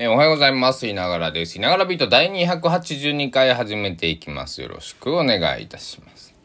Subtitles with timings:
[0.00, 0.86] えーおはようございます。
[0.86, 1.56] いながらです。
[1.56, 4.62] いながらビート第282回始めていきます。
[4.62, 6.36] よろしくお願いいたします。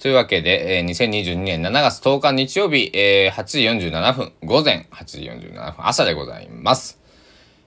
[0.00, 6.98] というわけで、えー2022年7月10日日曜日、えー8時47分、午前8時47分、朝でございます。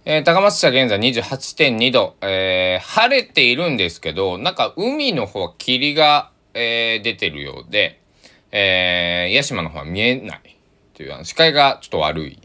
[0.04, 8.02] えー高松市は現在28.2度、えー晴れているんですけど、なんか海の方は霧が、えー出てるようで、
[8.52, 10.58] えー、屋島の方は見えない
[10.94, 12.42] という、視界がちょっと悪い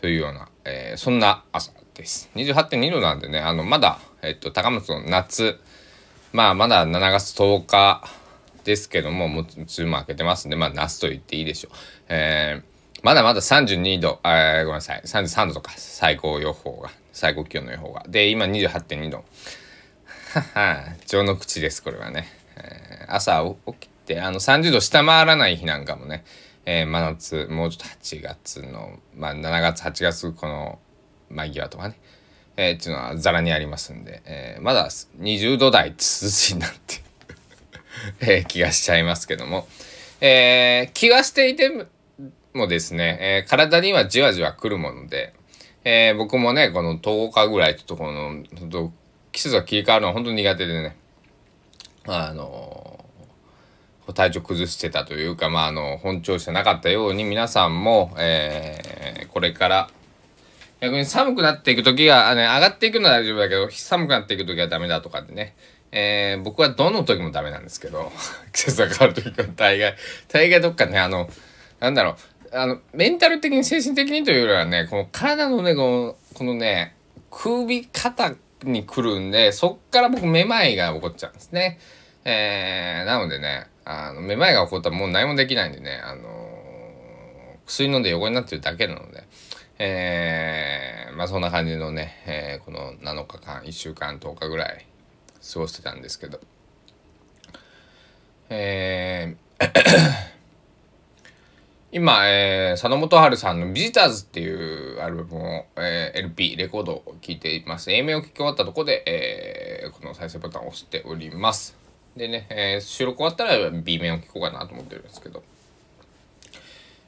[0.00, 2.30] というような、えーそんな朝です。
[2.34, 5.58] 28.2度なんでね、あの、まだ、えっと、高松の夏、
[6.32, 8.04] まあ、まだ7月10日
[8.64, 11.72] ですけども、もう梅雨も明けてますんで、まあ、夏と言っていいでしょう。
[12.08, 18.04] えーまだまだ32度、えーごめんなさい、33度とか、最高予報が、最高気温の予報が。
[18.08, 19.24] で、今28.2度。
[20.34, 22.26] はは、情の口です、これはね。
[22.56, 26.24] えー朝起きて、あの、30度下回らない日なんかもね、
[26.70, 30.78] えー真夏、もうちょっと8月の、まあ、7月、8月、この、
[31.30, 31.98] 間際とかね、
[32.58, 36.96] えーっていうのはざらにありますんで、えーまだ20度台涼しいなって
[38.20, 39.66] えー気がしちゃいますけども、
[40.20, 41.70] えー気がしていて
[42.52, 45.32] もですね、えー体にはじわじわ来るもので、
[45.84, 48.44] えー僕もね、この10日ぐらいちょっとこの、
[49.32, 50.96] 季節が切り替わるのは本当に苦手でね、
[52.06, 52.87] あの
[54.12, 59.90] 体調崩してたというか、まあ、あの、本調子じゃなかったように皆さんも、えーこれから、
[60.80, 65.54] 逆に寒くなっていく時が、あね、上がっていくのは大丈夫だけど、寒くなっていく時はダメだとかってね、
[65.92, 68.10] えー僕はどの時もダメなんですけど、
[68.52, 69.94] 季節が変わる時は大概、
[70.28, 71.28] 大概どっかね、あの、
[71.80, 76.94] なんだろう、あの、メンタル的に精神的にというよりはね、この体のね、この、このね、
[77.30, 78.34] 首肩
[78.64, 81.78] に来るんで、そっから僕めまいが起こっちゃうんですね。
[82.24, 86.28] えー、なのでね、あの、めまいが起こったらもう何もできないんでね、あの
[87.64, 89.24] 薬飲んで横になってるだけなので、
[89.78, 94.86] えー、まあそんな感じのね、えーこの7日間、1週間、10日ぐらい
[95.52, 96.38] 過ごしてたんですけど、
[98.50, 99.70] えー
[101.90, 107.90] 今、えー佐野元春さんの「ビジターズ」っていうアルバムを、えー LP レコードを聴いています。
[107.90, 111.77] A 面を聴き終わったところで、えーこの再生ボタンを押しております。
[112.18, 115.42] でね、えー収録終わったら B 面を聴こうかなと思ってるんですけど。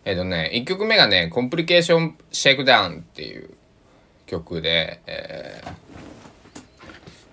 [0.05, 3.51] えっ、とね1曲目がね「Complication Shakedown」っていう
[4.27, 5.73] 曲で、えー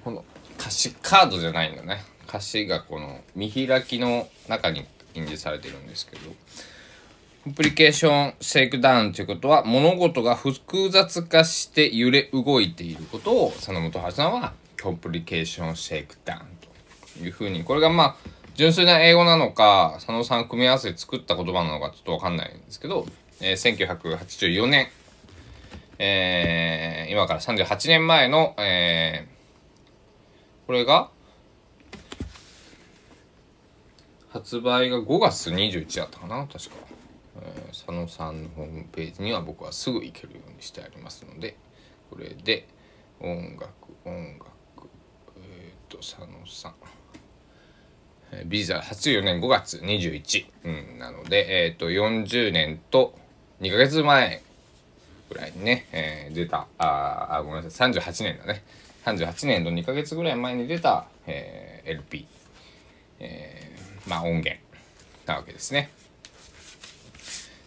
[0.04, 0.24] この
[0.58, 2.02] 歌詞カードじゃないんだね。
[2.28, 6.34] 歌詞がこの見開きの中に印字されてるんですけど。
[7.44, 16.68] Complication Shakedown ということは物事が複雑化して揺れ動いていることを佐野元春さんはComplication Shakedown と。
[17.24, 18.16] いうふうにこれがまあ
[18.58, 23.06] 純粋な英語なのか佐野さん組み合わせて作った言葉なのかちょっとわかんないんですけど、
[23.40, 24.88] えー1984年、
[26.00, 29.38] えー今から38年前の、えー
[30.66, 31.10] これが
[34.30, 36.76] 発売が5月21だったかな確か、
[37.42, 41.58] えー佐野さんのホームページには僕はすぐ行けるようにしてありますので
[42.10, 42.68] これで
[43.20, 43.70] 音楽
[44.04, 44.90] 音楽
[45.38, 46.87] えっ、と佐野さん。
[48.46, 53.18] ビザ84年5月21、うん、なので、えっ、と、40年と
[53.62, 54.42] 2ヶ月前
[55.30, 58.64] ぐらいにね、えー出た、ああ、ごめんなさい、38年だね。
[59.06, 62.28] 38年と2ヶ月ぐらい前に出た、えー LP、
[63.20, 64.58] えーまあ音源
[65.26, 65.90] なわけですね。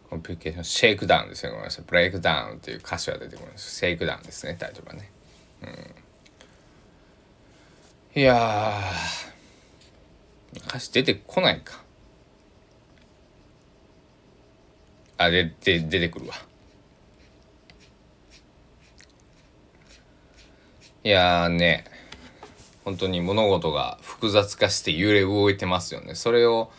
[0.09, 1.51] Complication Shakedown ですね。
[1.51, 1.85] ごめんなさい。
[1.87, 3.77] Breakdown っていう歌詞は出てこないです。
[3.77, 4.57] Shakedown ですね。
[4.59, 5.09] タイトルはね、
[8.15, 8.81] うん、いや
[10.67, 11.81] 歌詞出てこないか。
[15.17, 16.35] あでで出てくるわ。
[21.03, 21.85] いやね。
[22.87, 26.15] 本当に物事が複雑化して揺れ動いてますよね。
[26.15, 26.71] それを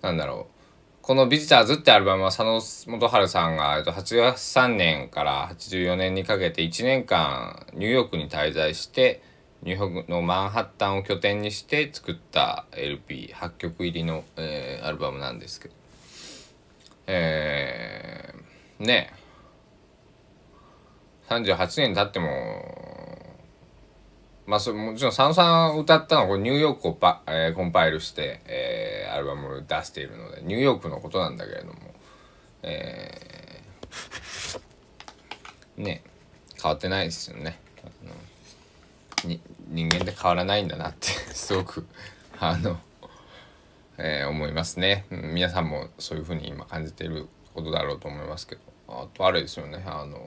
[0.00, 1.02] なんだろう。
[1.02, 9.20] この「ビジターズ」ってアルバムは佐野元春さんが83年から84年にかけて1年間ニューヨークに滞在して
[9.62, 15.74] ニューヨークのマンハッタンを拠点にして作った LP8 曲入りの、えー、アルバムなんですけど。
[17.06, 19.12] えー、ね
[21.28, 22.99] 38年経っても
[24.50, 31.74] まあそもちろん佐野さん歌ったのはこれニューヨークをパ、えー、コンパイルして、えー、アルバムを出しているのでニューヨークのことなんだけれども
[32.64, 36.02] えー、ね
[36.60, 37.60] 変わってないですよね。
[39.24, 41.86] に人間って変わらないんだなって すごく
[42.40, 42.80] あの、
[43.98, 48.62] えー、思いますね、うん、皆さんもそういうふうに今感じていることだろうと思いますけど。
[48.88, 49.84] あとあれですよね。
[49.86, 50.18] あの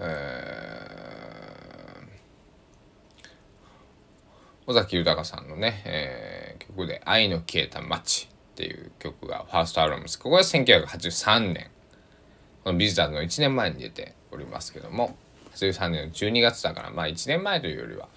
[0.00, 1.05] え
[4.66, 10.18] 尾崎豊さんのね、えー、曲で「愛の消えた街」っていう曲がファーストアルバムです。
[10.18, 11.70] ここは1983年。
[12.64, 15.16] このビジターズの1年前に出ておりますけども
[15.54, 18.08] 83年の12月だからまあ1年前というよりは、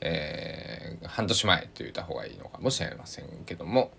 [0.00, 3.90] えー、半年前と言った方がいいのかもしれませんけども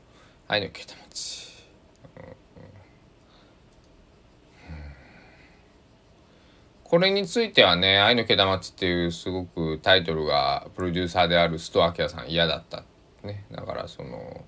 [0.47, 1.65] 愛の消えた街、
[6.89, 12.83] これについてはね「愛の毛玉ち」っていうすごくタイトルがプロデューサーである須藤明さん嫌だった
[13.23, 13.45] ね。
[13.51, 14.43] だからその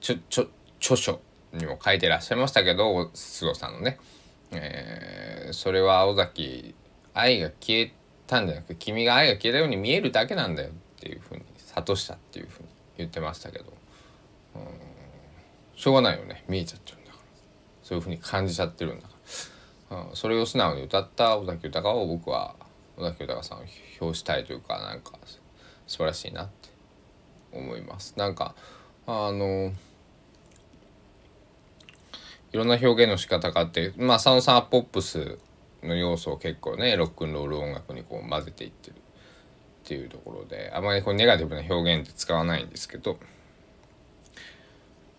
[0.00, 0.46] ちょちょ
[0.80, 1.20] 著書
[1.52, 3.98] にも書いてらっしゃいましたけど須藤さんのね、
[4.52, 6.74] えー、それは尾崎
[7.12, 7.92] 愛が消え
[8.26, 11.42] たんじゃなくて君が愛が消えたように見えるだけなんだよっていうふうに
[11.74, 13.66] 諭したっていうふうに言ってましたけど。
[14.54, 14.92] うん
[15.74, 17.24] しょうがないよね見えちゃってるんだから。
[17.82, 19.11] そういうふうに感じちゃってるんだから、
[20.14, 22.54] それを素直に歌った尾崎豊を僕は
[22.96, 23.62] 尾崎豊さんを
[24.00, 25.12] 表したいというかなんか
[25.86, 26.68] 素晴らしいなって
[27.52, 28.14] 思います。
[28.16, 28.54] なんか
[29.06, 29.72] あの
[32.52, 35.38] いろんな表現の仕方があってまあ佐野さんはポップス
[35.82, 38.96] の要素を結構ねロックンロール音楽にこう混ぜていってる。
[39.82, 43.18] っていうところであまりこうネガティブな表現って使わないんですけど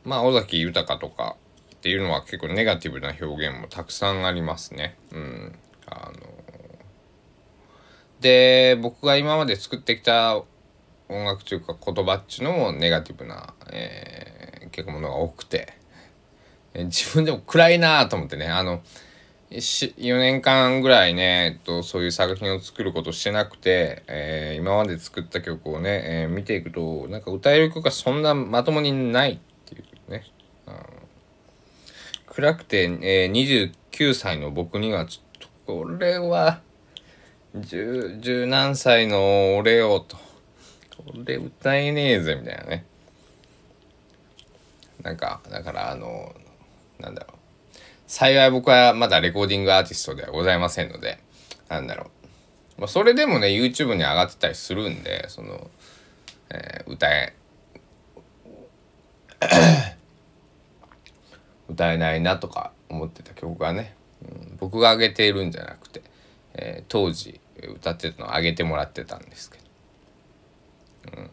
[0.06, 1.36] まあ尾崎豊とか
[1.84, 4.96] っていうのは結構ネガティブな表現もたくさんありますね。
[5.12, 6.14] うん、あの
[8.22, 10.38] で僕が今まで作ってきた
[11.10, 15.74] 音楽というか言葉っちゅうのもネガティブな、えー、結構ものが多くて。
[16.74, 18.48] 自分でも暗いなと思ってね。
[18.48, 18.82] あの
[19.52, 30.24] 4年間ぐらいね、えっと、そういう作品を作ることしてなくて、えー、今まで作った曲をね、えー、見ていくとなんか歌える曲がそんなまともにないっていうね、
[30.66, 30.76] うん、
[32.36, 36.62] 暗くて、えー、29歳の僕にはちょっとこれは
[37.56, 40.18] 十十何歳の俺よと。
[40.98, 42.86] これ歌えねえぜみたいなね。
[45.04, 46.34] なんかだからあの
[47.00, 47.38] なんだろう。
[48.08, 51.20] 幸い僕はまだレコーディングアーティストではございませんので、
[51.70, 52.10] なんだろ
[52.78, 52.82] う。
[52.82, 55.70] まあ、それでもね、YouTube に上がってたりするんで、その、
[56.50, 57.36] えー、歌え、
[61.70, 66.02] 歌えないなとか思ってた曲がね、うん、僕が上げているんじゃなくて、
[66.54, 69.64] えー、当時歌ってたのを上げてもらってたんですけど。
[71.18, 71.30] うん。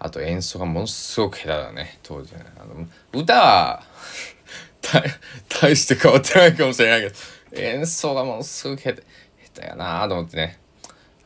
[0.00, 2.44] あと演奏がものすごく下手だね当時ね。
[2.56, 3.82] あの歌は
[5.60, 7.14] 大して変わってないかもしれないけど
[7.52, 9.02] 演奏がものすごく下手
[9.54, 10.60] 下手やなと思ってね。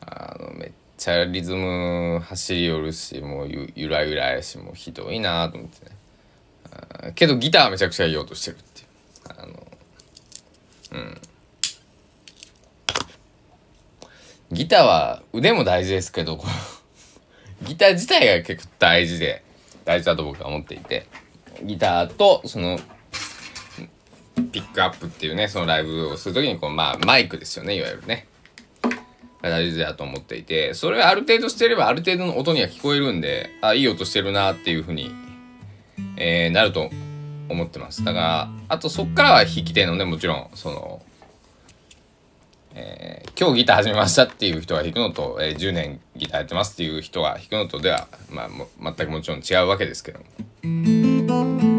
[0.05, 5.95] あのめっちゃリズム走り寄るしもうゆゆらゆらやしもうひどいなと思ってね。
[7.15, 8.87] けどギターめちゃくちゃ言おうとしてるっていう。
[9.29, 9.67] あの
[10.93, 11.21] うん。
[14.51, 16.39] ギターは腕も大事ですけど
[17.63, 19.43] ギター自体が結構大事で
[19.83, 21.07] 大事だと僕は思っていて。
[21.63, 22.79] ギターとその
[24.51, 28.27] ピックアップっていうねそのライブをする時にこうまあマイクですよねいわゆるね。
[29.41, 30.73] 大事だと思っていて。
[30.73, 35.11] それはある程度してればある程度の音には聞こえるんであいい音してるなっていうふうに、
[36.23, 36.89] えー、なると
[37.49, 41.01] 思ってますだからあとそっからは弾き手のねもちろんその
[42.75, 51.72] えー、今日ギター始めましたっていう人が弾くのと、えー、10年ギターやってますっていう人が弾くのとでは、まあ、全くもちろん違うわけですけども。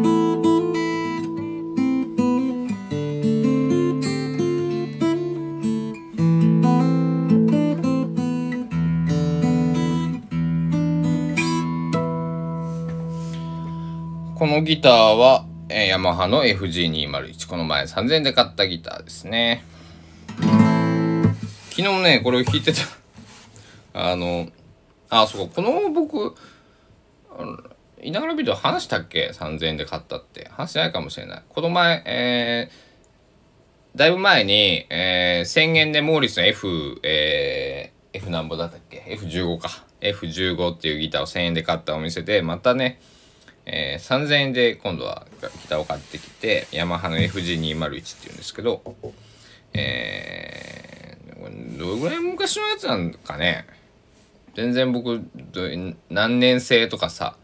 [14.64, 17.48] ギターは、えー、ヤマハの FG201。
[17.48, 19.62] この前3000円で買ったギターですね。
[21.68, 22.80] 昨日ね、これを弾いてた。
[23.92, 24.48] あの、
[25.10, 26.34] あ、そうか、この僕、
[28.02, 30.48] 稲倉ビート話したっけ ?3000 円で買ったって。
[30.50, 31.42] 話してないかもしれない。
[31.46, 39.84] この前、えー、だいぶ前に、えー、1000円でモーリスの F、えー、F なんぼだったっけ ?F15 か。
[40.00, 43.00] F15 っていうギターを1000円で買ったお店で、またね、
[43.66, 48.82] えー、3000円で今度はギターを買ってきて、ヤマハの FG201 っていうんですけど、
[49.72, 53.66] えー、どれぐらい昔のやつなんかね、
[54.54, 55.20] 全然僕
[56.10, 57.36] 何年生とかさ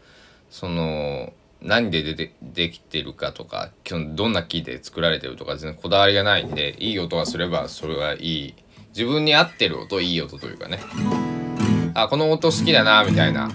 [0.49, 3.69] その何でででできてるかとか
[4.15, 8.55] どんな木で作られてるとか全然こだわりがないんでいい音がすればそれはいい。
[8.89, 10.79] 自分に合ってる音いい音というかね。
[11.93, 13.49] あこの音好きだなみたいな。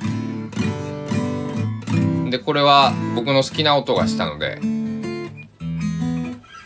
[2.31, 4.61] でこれは僕の好きな音がしたので。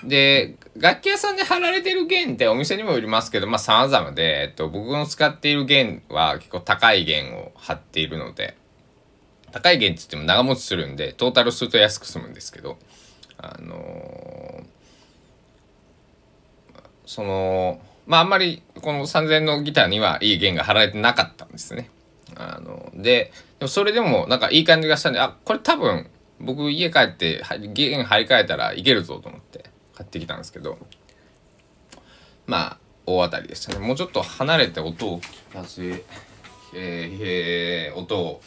[0.04, 8.56] で楽器屋さんで貼られてる弦ってお店にもよりますけど、まあ様々で、えっと、僕の使っている弦は結構高い弦を貼っているので、
[9.52, 12.78] 高い弦って言っても長持ちするんで、トータルすると安く済むんですけど、
[13.36, 14.64] あのー、
[17.04, 21.90] その、まああんまりこの3000のギターにはいい弦が貼られてなかったんですね。
[22.36, 26.08] あの、で、でもそれでもなんかいい感じがしたんで、あ、これ多分
[26.40, 27.42] 僕家帰って
[27.74, 29.70] 弦張り替えたらいけるぞと思って。
[30.00, 30.78] 買ってきたんですけど
[32.46, 36.04] まあ大当たりでしたねもうちょっと離れて音を聞かせ
[36.72, 38.40] えー、えー、音を。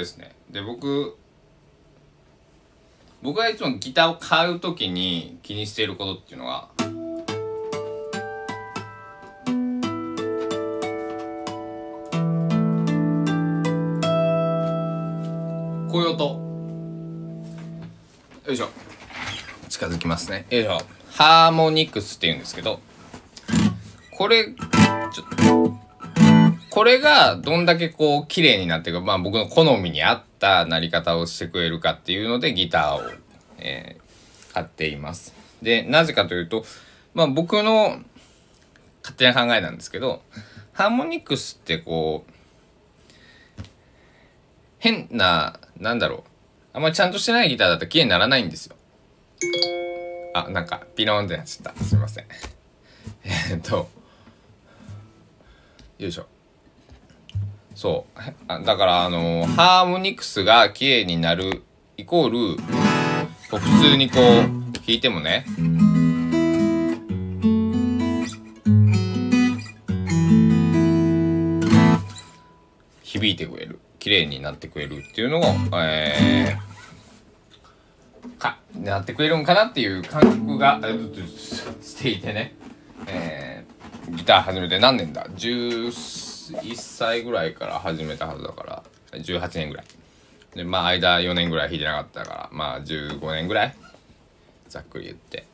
[0.00, 0.32] ですね。
[0.50, 1.16] で僕
[3.22, 6.70] 僕がいつもギターを買う時に気にしていることっていうのは
[15.90, 16.24] こういう音
[18.46, 18.68] よいしょ。
[19.68, 20.46] 近づきますね。
[20.50, 20.78] よいしょ。
[21.10, 22.80] ハーモニクスっていうんですけど
[24.16, 24.54] これ
[26.70, 33.02] これがどんだけこう綺麗になっていくまあ僕の好みに合ったなり方をしてくれるかっていうのでギターを、
[33.58, 35.34] えー、買っています。
[35.62, 36.64] で、なぜかというと、
[37.12, 38.00] まあ僕の
[39.02, 40.22] 勝手な考えなんですけど、
[40.72, 42.32] ハーモニクスってこう、
[44.78, 46.22] 変な、なんだろう。
[46.72, 48.76] あんまりちゃんとしてないギターだと綺麗にならないんですよ。
[50.34, 51.84] あ、なんか、ピローンってなっちゃった。
[51.84, 52.24] すいません。
[53.24, 53.90] えっと、
[55.98, 56.26] よいしょ。
[57.80, 58.66] そう。
[58.66, 61.62] だからあのハーモニクスが綺麗になる
[61.96, 62.62] イコール
[63.48, 65.46] 普通にこう弾いてもね。
[73.02, 73.80] 響いてくれる。
[73.98, 75.42] 綺麗になってくれるっていうのを
[75.82, 80.80] えー、かなってくれるんかなっていう感覚が
[81.80, 82.54] していてね、
[83.06, 89.86] えー、ギター始めて何年だ？10 1歳ぐらいから始めたはずだから18年ぐらい。
[90.54, 93.74] でまあ間4年ぐらい弾いてなかったからまあ15年ぐらい
[94.68, 95.46] ざっくり言って。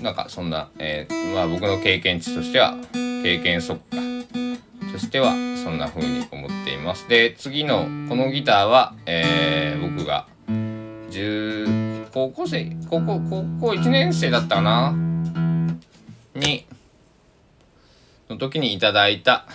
[0.00, 3.96] なんかそんな、えー、まあ僕の経験値としては経験則か。
[4.90, 5.32] としては
[5.62, 7.06] そんな風に思っています。
[7.08, 14.94] で次のこのギターは、えー、僕が10高校生高校高校1年生だったかな？
[16.34, 16.66] に
[18.28, 19.46] の時にいただいた、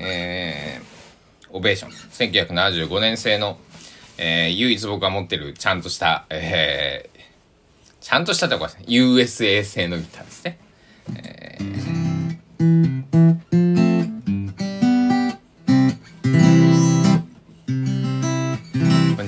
[0.00, 1.90] えー、オベーション。
[1.90, 3.58] 1975年製の、
[4.18, 7.18] えー、唯一僕が持ってるちゃんとした、えー、
[8.00, 8.84] ちゃんとしたとこですね。
[8.88, 10.58] USA 製のギターですね。
[11.16, 11.82] えー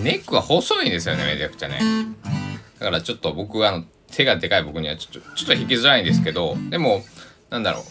[0.05, 1.81] ネックは細いんですよね、めちゃくちゃね。
[2.79, 7.03] だからちょっと僕は手がでかい僕にはちょっと、ちょっと弾きづらいんですけど、でも、
[7.55, 7.85] なんだろう。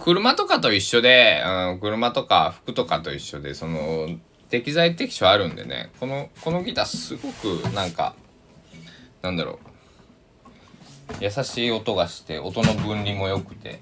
[0.00, 4.08] 車とかと一緒で、うん、車とか服とかと一緒で、その、
[4.48, 8.14] 適材適所あるんでね、この、このギターすごくなんか、
[9.22, 9.58] なんだろ
[11.20, 11.24] う。
[11.24, 13.80] 優しい音がして、音の分離も良くて、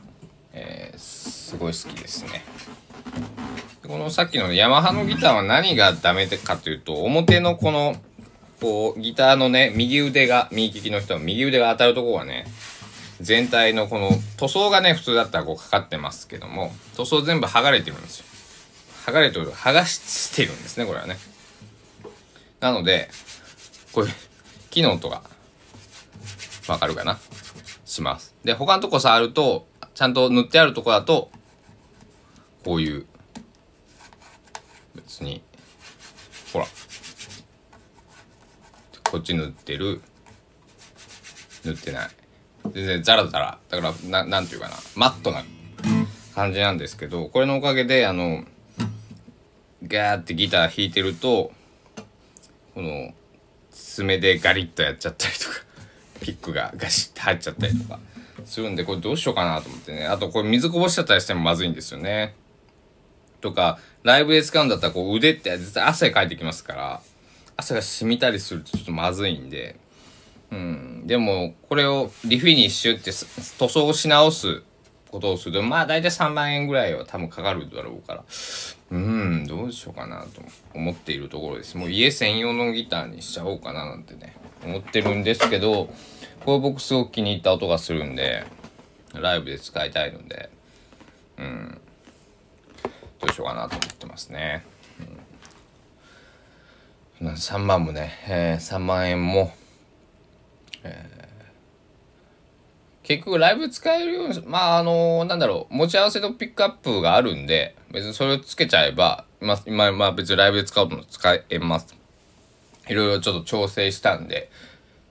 [0.54, 2.46] えー、すごい好きですね。
[3.86, 7.96] このさっきのヤマハのギターは何がダメかというと、表のこの、
[8.62, 12.46] こう、ギターのね、右腕が、右利きの人は右腕が当たるとこがね、
[13.20, 18.24] 全体のこの塗装がね普通だったらこうかかってますけども塗装全部剥がれてるんですよ。
[19.06, 21.16] 剥がれてる剥がしてるんですねこれはね。
[22.60, 23.08] なので
[23.92, 24.08] これ
[24.70, 25.22] 木の音が
[26.68, 27.18] わかるかな？
[27.84, 28.34] します。
[28.44, 31.30] で他のとこ触るとちゃんと塗ってあるとこだと
[32.64, 33.06] こういう
[34.94, 35.42] 別に
[36.52, 36.66] ほら。
[39.10, 40.02] こっち塗ってる。
[41.64, 42.10] 塗ってない。
[42.74, 43.58] 全然ザラザラ。
[43.68, 44.76] だからななんていうかな。
[44.94, 45.44] マットな
[46.34, 48.44] 感じなんですけどこれのおかげであの
[49.86, 51.52] ガーってギター弾いてると
[52.74, 53.12] この
[53.72, 55.50] 爪でガリッとやっちゃったりとか
[56.20, 57.98] ピックがガシッて入っちゃったりとか
[58.44, 60.06] するんでこれどうしようかなと思ってね。
[60.06, 62.34] あとこれ水こぼしちゃったりしてもまずいんですよね。
[63.40, 67.02] とかライブで使うんだったらこう腕って絶対汗かいてきますから
[67.56, 69.76] 汗が染みたりするとちょっとまずいんで
[70.50, 71.02] うん。
[71.06, 73.12] でもこれをリフィニッシュって
[73.58, 74.62] 塗装し直す
[75.10, 78.24] ことをするとまあ大体3万円ぐらいは多分かかるだろうから。
[78.90, 80.40] うんどうしようかなと
[80.72, 81.76] 思っているところです。
[81.76, 85.90] もう家専用のギターにしちゃおうかななんてね思ってるんですけど
[86.44, 88.44] これ僕すごく気に入った音がするんで
[89.12, 90.48] ライブで使いたいので
[91.38, 91.80] うん。
[93.20, 94.64] どうしようかなと思ってますね、
[97.20, 99.52] うん、3万もね、えー、3万円も、
[100.84, 101.18] えー
[103.08, 111.96] 結局ライブ使えるように、まああのなんだろう、持ち合わせのピックアップがあるんで、別にそれをつけちゃえば、まあ、今、まあ別にライブで使うの使えます。
[112.86, 114.50] いろいろちょっと調整したんで、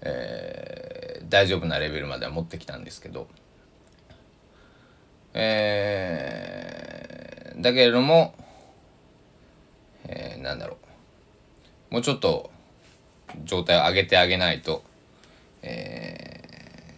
[0.01, 3.27] えー、大丈夫なレベルまでは持ってきたんですけど、
[5.33, 8.35] えー、だけれども、
[10.07, 10.77] えー、なんだろ
[11.89, 12.51] う、もうちょっと
[13.45, 14.83] 状態を上げてあげないと、
[15.63, 16.36] えー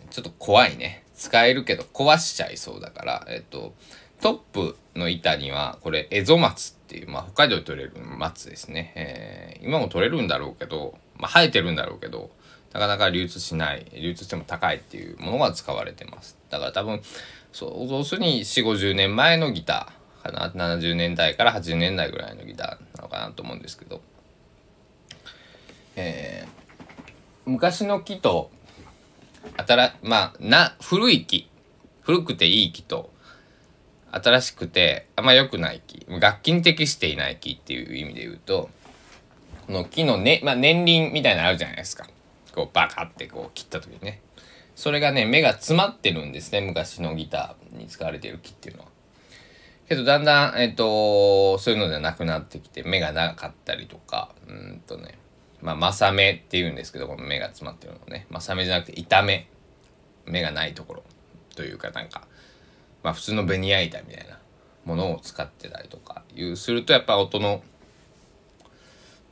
[0.09, 1.03] ちょっと怖いね。
[1.15, 3.73] 使えるけど壊しちゃいそうだから、えっと、
[4.21, 8.93] トップの板には、これ、エゾ松っていう、まあ、北海道で取れる松ですね。
[8.95, 12.29] えー、今も取れるんだろうけど、まあ、生えてるんだろうけど、
[12.73, 16.37] なかなか流通しない、流通しても高いっていうものが使われてます。
[16.49, 17.01] だから多分、
[17.51, 20.49] そう、要するに4、50年前のギターかな。
[20.49, 24.01] 70年代から80年代ぐらいのギターなのかなと思うんですけど、
[25.95, 28.51] えー、昔の木と
[29.58, 31.49] 新まあな古い木。
[32.02, 33.12] 古くていい木と
[34.12, 36.06] 新しくてあんま良くない木。
[36.19, 38.69] 楽器に適していない木っていう意味で言うと
[39.67, 42.08] この木のね、まあ、年輪みたいなのあるじゃないですか。
[42.56, 44.21] こうバカってこう切った時にね。
[44.75, 48.89] それがね目が詰まってるんですね昔のギターに使われている木っていうのは。
[49.88, 55.18] けどだんだん、えっ、ー、とそういうのではなくなってきて目が長かったりとかうんとね。
[55.62, 58.28] まあ、マサメって言うんですけど、この目が詰まってるのね。
[58.30, 59.48] マサメじゃなくて、痛め。
[60.26, 61.04] 目がないところ。
[61.56, 62.28] というか、なんか、
[63.04, 64.38] まあ、普通のベニヤ板みたいな
[64.86, 67.62] ものを使ってたりとかいうすると、やっぱ音の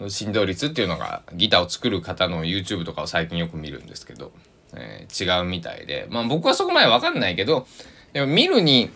[0.09, 4.31] 振動率っていうのが、ギターを作る方の YouTube とかを最近よく見るんですけど、
[4.73, 7.65] えー、違うみたいで、まあ、僕はそこまでわかんないけど、
[8.13, 8.89] でも見るに、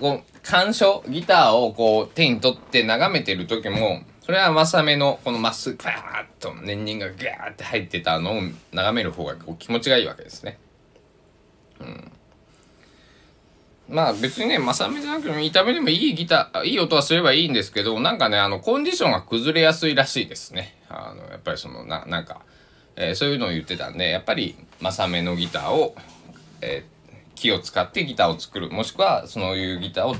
[0.00, 10.58] こう、鑑賞、ギターをこう手に取って眺めてる時も、それはまさめのこのまっすぐパーッと年輪がガーって入ってたのを眺める方がこう気持ちがいいわけですね。
[11.78, 12.12] うん。
[13.88, 20.74] まあ別にね、まさめじゃなくても痛めでもいいギター、いい音はすればいいんですけど、なんかね、あの、コンディションが崩れやすいらしいですね。
[20.88, 22.40] あの、やっぱりその、な、なんか、
[22.96, 25.94] えー、そういうのを言ってたんで、やっぱり、まさめのギターを、
[26.62, 30.16] えー、木を使ってギターを作る、もしくは、そういうギターを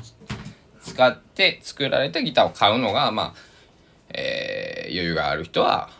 [0.85, 3.56] 使って作られたギターを買うのが、まあ、
[4.17, 5.91] えー、余裕がある人は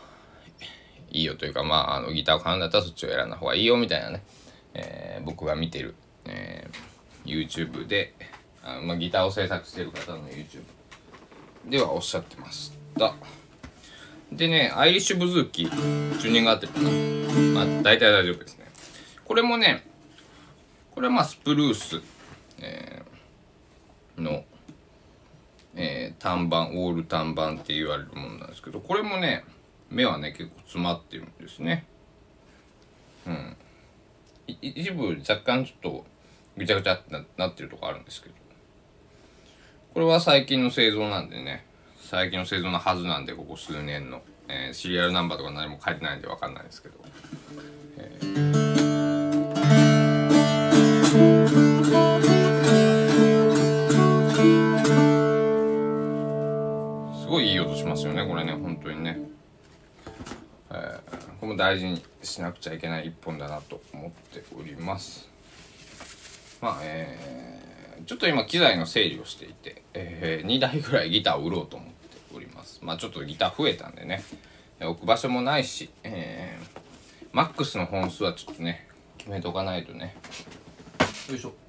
[1.11, 4.23] いいよというか、まあ、あのギターを買うんだったらそっちを選んだ方がいいよみたいなね、
[4.73, 8.13] えー、僕が見てる、えー、YouTube で
[8.63, 10.61] あまあ、ギターを制作してる方の YouTube
[11.69, 13.13] ではおっしゃってました。
[14.29, 16.89] でねアイリッシュブズーキチューニング合ってるかな。
[17.53, 18.65] まあ大体大丈夫ですね。
[19.23, 19.87] これもね
[20.93, 22.01] これはまあスプルース、
[22.59, 24.43] えー、の
[25.79, 29.45] えー、単板オール単板って言われるものなんですけどこれもね
[29.89, 31.85] 目はね結構詰まってるんですね。
[33.25, 33.55] うん。
[34.61, 36.05] 一部若干ちょっと
[36.57, 38.35] ぐちゃぐちゃってなってるとこあるんですけど。
[39.93, 41.65] これは最近の製造なんでね
[41.97, 46.95] 最近の製造のはずなんでここ数年の、えー、シリアルナンバーとか何も書いてないんで分かんないですけど、
[47.97, 48.56] えー
[57.27, 59.19] すごいいい音しますよねこれね本当にね、
[60.71, 60.99] えー、
[61.41, 65.27] これも大事にしなくちゃいけない一本だなと思っております。
[66.61, 72.79] まあえー、ちょっと今機材の整理をしていて、えー、2台ぐらいギターを売ろうと思っております。
[72.81, 74.23] まあちょっとギター増えたんでね、
[74.79, 78.87] 置く場所もないし、えー、マックスの本数はちょっとね
[79.17, 80.15] 決めとかないとね。
[81.29, 81.66] よいしょ。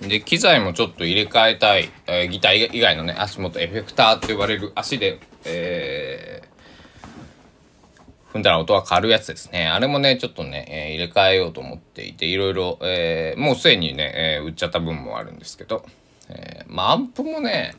[0.00, 9.66] で機材もちょっと入れ替えたい、えー、ギター以外のね足元エフェクターと呼ばれる足で、えー、踏んだら音が変わるやつですね。
[9.66, 15.84] あれもねちょっとね、えー、入れ替えようと思っていていろいろ、えー、もうすでにね、えー、売っちゃった分もあるんですけど、
[16.28, 17.74] えー、まあアンプもね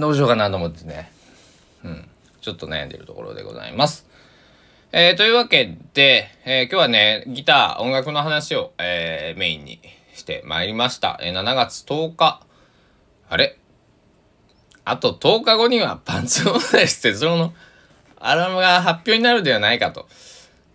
[0.00, 1.10] どうしようかなと思ってね。
[1.84, 2.08] うん。
[2.40, 4.06] ちょっと悩んでるところでございます。
[4.92, 9.80] えー、というわけで、えー、今日はね、ギター、音楽の話を、えー、メインに
[10.16, 11.18] してまいりました。
[11.22, 12.42] えー、7月10日。
[13.28, 13.58] あれ？
[14.84, 17.52] あと10日後にはパンツオーダーしてその
[18.18, 20.06] アルバムが発表になるではないかと、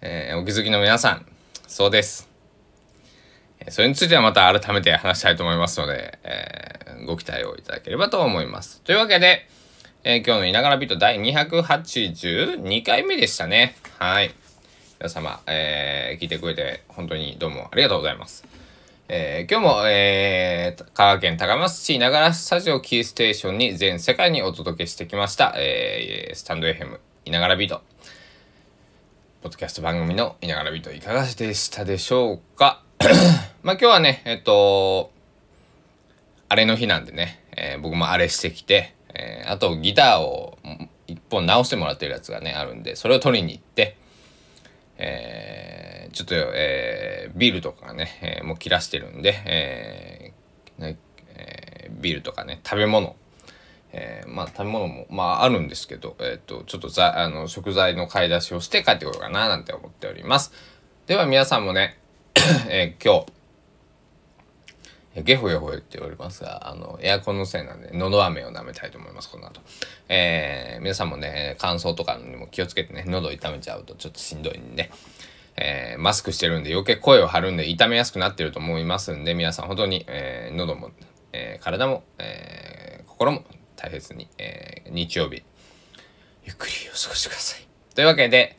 [0.01, 1.25] えー、お気づきの皆さん、
[1.67, 2.29] そうです。
[3.69, 8.81] それについてはまた改めて話したいと思いますので、えー、ご期待をいただければと思います。
[8.81, 9.47] というわけで、
[10.03, 13.75] えー、今日のいながらビート第282回目でしたね。
[13.99, 14.33] はい。
[14.99, 18.45] 皆様、えー、聞いてくれて本当にどうもありがとうございます。
[19.13, 27.81] えー、今日も、えー、香川県高松市ながらスタジオキーステーションに全世界にお届けしてきました、えー、スタンド FM いながらビート。
[29.41, 32.83] ポッドキャスト番組のいながらビートいかがでしたでしょうか？
[33.63, 35.11] まあ今日はね、えっと、
[36.47, 40.57] あれの日なんでね、えー、僕もあれしてきて、えー、あとギターを
[41.07, 43.97] 一本直してもらってるやつがね、あるんで、それを取りに行って、
[45.03, 50.99] えー、ちょっと、えー、ビールとかね、えー、もう切らしてるんで、えーね
[51.35, 53.15] えー、ビールとかね、食べ物、
[53.93, 60.53] えー、まあ食べ物も、まああるんですけど、えっ、ー、と、ちょっとざあの食材の買い出しをして帰ってこようかななんて思っております。
[61.07, 61.97] では皆さんもね、
[62.69, 63.31] えー、今日、
[65.15, 69.59] ゲホゲホ言っておりますが、あの、エアコンのせいなんで、喉飴を舐めたいと思います、この後。
[70.07, 74.89] えー、皆さんもね、乾燥とかにも気をつけてね、喉痛めちゃうとちょっとしんどいんで、
[75.57, 80.91] えー、マスクしてるんで余計声を張るんで痛めやすくなってると思いますんで、皆さん本当に、えー、喉も、
[81.33, 83.43] えー、体も、えー、心も
[83.75, 85.43] 大切に、えー、日曜日、
[86.45, 87.67] ゆっくりお過ごしください。
[87.95, 88.57] というわけで、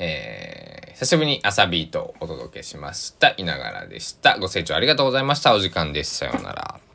[0.00, 3.34] えー、久しぶりに朝ビートをお届けしました。
[3.36, 4.38] いながらでした。
[4.38, 5.54] ご清聴ありがとうございました。
[5.54, 6.16] お時間です。
[6.16, 6.89] さようなら。